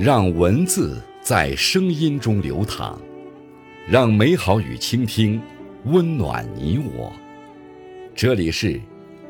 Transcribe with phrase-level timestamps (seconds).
[0.00, 2.98] 让文字在声音中流淌，
[3.86, 5.38] 让美好与倾听
[5.84, 7.12] 温暖你我。
[8.14, 8.80] 这里是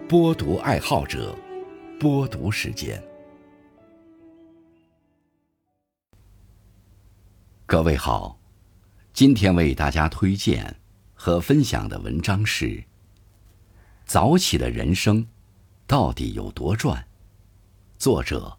[0.09, 1.37] 播读爱好者
[1.99, 3.03] 播读时间。
[7.67, 8.39] 各位好，
[9.13, 10.77] 今天为大家推荐
[11.15, 12.67] 和分享的文章是
[14.05, 15.27] 《早起的人生
[15.89, 16.97] 到底有多赚》，
[17.99, 18.57] 作者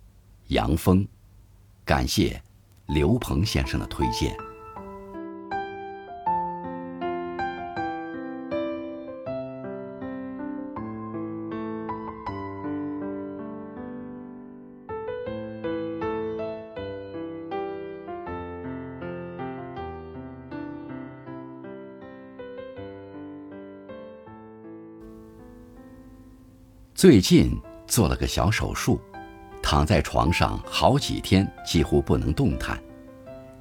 [0.47, 1.07] 杨峰。
[1.83, 2.41] 感谢
[2.87, 4.35] 刘鹏先生的推荐。
[27.01, 29.01] 最近做了个小手术。
[29.61, 32.77] 躺在床上好几天，几乎不能动弹，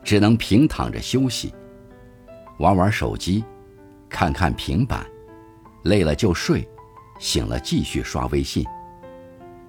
[0.03, 1.55] 只能平躺着休息，
[2.59, 3.45] 玩玩手机，
[4.09, 5.07] 看看平板，
[5.85, 6.67] 累了就睡，
[7.19, 8.65] 醒了继续刷微信。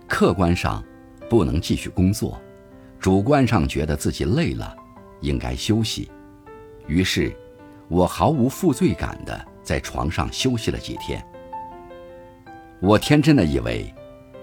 [0.07, 0.83] 客观上
[1.29, 2.41] 不能继续工作，
[2.99, 4.75] 主观上觉得自己累了，
[5.19, 6.09] 应该休息。
[6.87, 7.35] 于是，
[7.87, 11.23] 我毫无负罪感的在床上休息了几天。
[12.79, 13.93] 我天真的以为，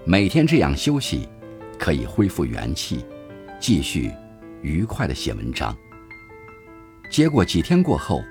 [0.05, 1.27] 每天这样休息。
[1.79, 3.05] 可以恢复元气，
[3.59, 4.11] 继续
[4.61, 5.75] 愉快的写文章。
[7.09, 8.21] 结果几天过后，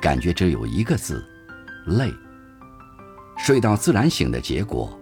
[0.00, 1.22] 感觉只有一个字：
[1.86, 2.10] 累。
[3.36, 4.98] 睡到自然醒的结果，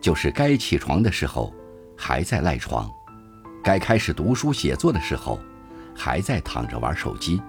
[0.00, 1.52] 就是该起床的时候
[1.96, 2.88] 还在赖床，
[3.64, 5.40] 该开始读书写作的时候
[5.96, 7.42] 还在躺着玩手机，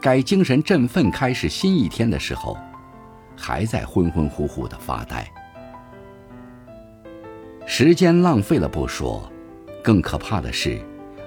[0.00, 2.56] 该精神振奋开始新一天的时候
[3.36, 5.28] 还在昏昏乎乎的发呆。
[7.64, 9.30] 时间浪费了不说，
[9.82, 10.80] 更可怕的是，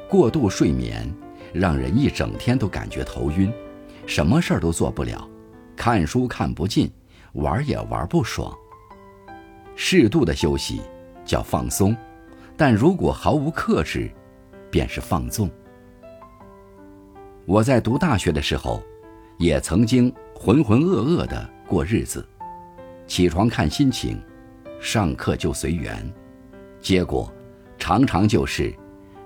[0.09, 1.09] 过度睡眠
[1.53, 3.51] 让人一整天都感觉头晕，
[4.05, 5.27] 什么事儿都做不了，
[5.75, 6.91] 看书看不进，
[7.33, 8.53] 玩也玩不爽。
[9.75, 10.81] 适度的休息
[11.25, 11.95] 叫放松，
[12.55, 14.11] 但如果毫无克制，
[14.69, 15.49] 便是放纵。
[17.45, 18.83] 我在读大学的时候，
[19.37, 22.25] 也曾经浑浑噩噩的过日子，
[23.07, 24.21] 起床看心情，
[24.79, 26.13] 上课就随缘。
[26.85, 27.33] 结果，
[27.79, 28.71] 常常就是，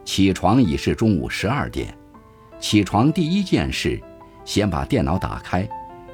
[0.05, 1.93] 起床已是中午十二点，
[2.57, 4.01] 起床第一件事，
[4.45, 5.67] 先把电脑打开，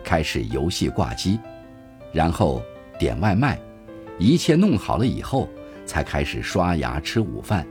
[0.04, 1.40] 开始游戏挂机，
[2.12, 2.64] 然后
[2.98, 3.62] 点外卖，
[4.18, 5.48] 一切弄好了以后，
[5.86, 7.64] 才开始刷牙吃午饭，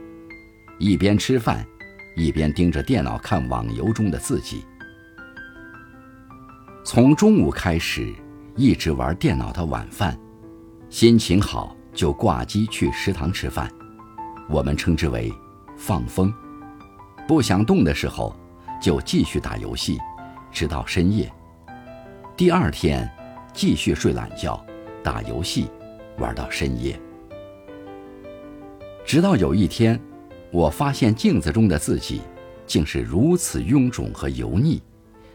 [0.79, 1.67] 一边吃饭，
[2.15, 4.63] 一边盯着电脑看网游中的自己。
[6.85, 8.09] 从中午开始，
[8.55, 10.17] 一直玩电脑到晚饭，
[10.89, 11.74] 心情好。
[11.95, 13.71] 就挂机去食堂吃饭，
[14.49, 15.33] 我们称之为
[15.77, 16.31] 放风。
[17.27, 18.35] 不想动的时候，
[18.81, 19.97] 就继续打游戏，
[20.51, 21.31] 直到深夜。
[22.35, 23.09] 第二天
[23.53, 24.63] 继续睡懒觉，
[25.01, 25.67] 打游戏，
[26.17, 26.99] 玩到深夜。
[29.05, 29.99] 直到有一天，
[30.51, 32.21] 我发现镜子中的自己
[32.67, 34.81] 竟是如此臃肿和油腻，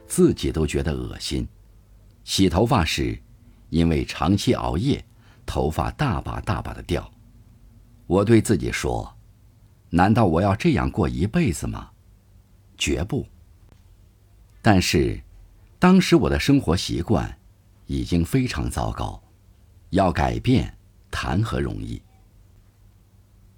[0.06, 1.48] 自己都觉得恶心。
[2.22, 3.18] 洗头发时，
[3.70, 5.02] 因为长期熬夜。
[5.50, 7.10] 头发大把大把的掉，
[8.06, 9.16] 我对自己说
[9.90, 11.90] ：“难道我要这样过一辈子吗？”
[12.78, 13.26] 绝不。
[14.62, 15.20] 但是，
[15.80, 17.36] 当时我的生活习惯
[17.86, 19.20] 已经非常糟糕，
[19.88, 20.72] 要改变
[21.10, 22.00] 谈何容易？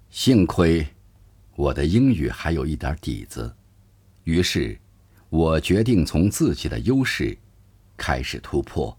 [0.09, 0.87] 幸亏
[1.55, 3.55] 我的英语还有一点底子，
[4.23, 4.75] 于是，
[5.29, 7.37] 我决定从自己的优势
[7.95, 8.97] 开始突破。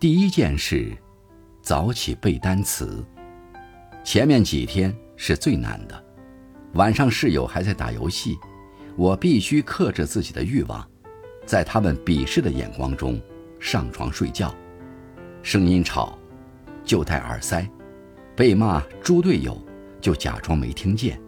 [0.00, 0.96] 第一件事。
[1.66, 3.04] 早起背单词，
[4.04, 6.04] 前面几天是最难的。
[6.74, 8.38] 晚上室友还在打游戏，
[8.94, 10.88] 我必须克制自己的欲望，
[11.44, 13.20] 在他们鄙视的眼光中
[13.58, 14.54] 上床睡觉。
[15.42, 16.16] 声音吵，
[16.84, 17.68] 就戴耳塞；
[18.36, 19.60] 被骂猪队友，
[20.00, 21.20] 就假装没听见。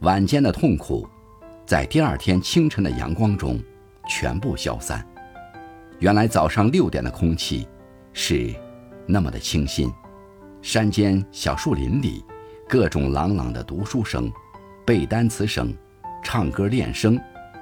[0.00, 1.06] 晚间的痛苦，
[1.66, 3.60] 在第二天清晨的阳光中
[4.08, 5.06] 全部消散。
[5.98, 7.68] 原来早上六点的空气
[8.14, 8.54] 是。
[9.10, 9.90] 那么的清新，
[10.60, 12.22] 山间小树林里，
[12.68, 14.30] 各种朗朗的读书声、
[14.84, 15.74] 背单词声、
[16.22, 17.18] 唱歌练声，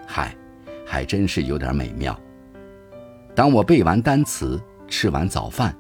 [0.09, 0.37] 嗨，
[0.85, 2.19] 还真是有点美妙。
[3.33, 5.73] 当我背完单词、吃完早饭，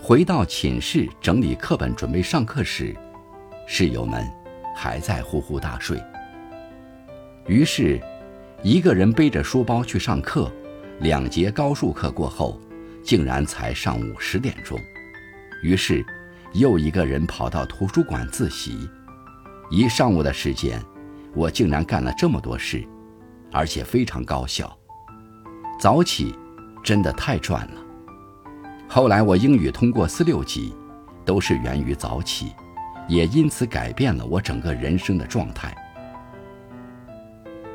[0.00, 2.96] 回到寝室整理课本准备上课时，
[3.66, 4.26] 室友们
[4.74, 6.02] 还在呼呼大睡。
[7.46, 8.00] 于是，
[8.62, 10.50] 一个人背着书包去上课，
[11.00, 12.58] 两节高数课过后，
[13.04, 14.80] 竟然才上午十点钟。
[15.62, 16.04] 于是，
[16.54, 18.88] 又一个人跑到图书馆自习。
[19.70, 20.82] 一上午的时间，
[21.34, 22.84] 我竟然干了这么多事，
[23.52, 24.76] 而且非常高效。
[25.80, 26.34] 早起
[26.82, 27.80] 真的太赚了。
[28.88, 30.74] 后来我英语通过四六级，
[31.24, 32.52] 都是源于早起，
[33.08, 35.74] 也因此改变了我整个人生的状态。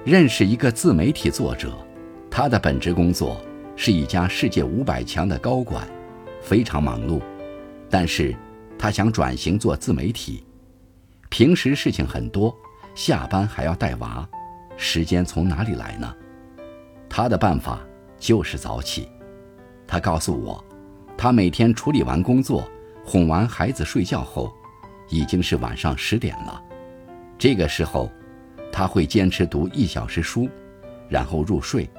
[0.04, 1.74] 认识一个自媒体作者，
[2.30, 3.42] 他的本职工作
[3.76, 5.88] 是一家世界五百强的高管，
[6.42, 7.22] 非常忙碌，
[7.90, 8.36] 但是
[8.78, 10.44] 他想转型做自媒体，
[11.30, 12.56] 平时事情很多，
[12.96, 14.28] 下班还要带娃，
[14.76, 16.14] 时间从哪里来呢？
[17.10, 17.80] 他的办法
[18.18, 19.08] 就是早起。
[19.88, 20.64] 他告诉我，
[21.18, 22.68] 他每天处理完工作，
[23.06, 24.54] 哄完孩子睡觉后，
[25.10, 26.62] 已经是晚上十点了，
[27.38, 28.12] 这个时候。
[28.70, 30.48] 他会坚持读一小时书，
[31.10, 31.90] 然后入睡。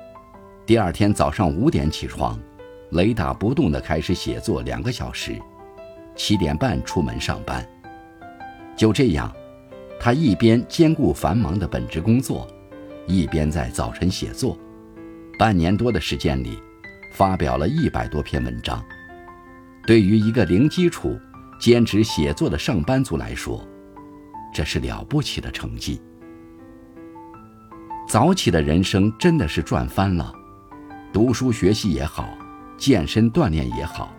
[0.64, 2.38] 第二天早上五点起床，
[2.90, 5.40] 雷打不动地开始写作两个小时，
[6.19, 7.67] 七点半出门上班。
[8.76, 9.32] 就这样，
[9.99, 12.47] 他一边兼顾繁忙的本职工作，
[13.06, 14.59] 一边在早晨写作。
[15.38, 16.59] 半年多的时间里，
[17.15, 18.85] 发表了一百多篇文章。
[19.87, 21.17] 对于一个零基础、
[21.61, 23.67] 兼职写作的上班族来说，
[24.53, 26.00] 这是了不起的成绩。
[28.09, 30.32] 早起的人生真的是赚翻了，
[31.12, 32.29] 读书学习也好，
[32.76, 34.12] 健身锻炼也好，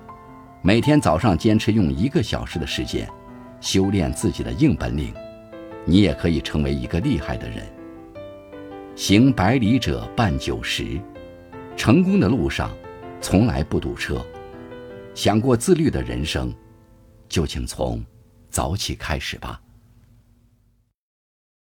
[0.62, 3.10] 每天早上坚持用一个小时的时间，
[3.62, 5.14] 修炼自己的硬本领，
[5.86, 7.66] 你也可以成为一个厉害的人。
[8.94, 11.00] 行百里者半九十，
[11.78, 12.76] 成功的路上
[13.22, 14.22] 从来不堵车。
[15.16, 16.54] 想过自律的人生，
[17.30, 18.04] 就请从
[18.50, 19.62] 早起开始吧。